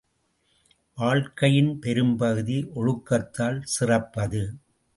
[0.97, 4.43] வாழ்க்கையின் பெரும்பகுதி ஒழுக்கத்தால் சிறப்பது.